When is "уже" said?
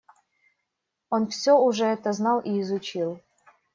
1.59-1.85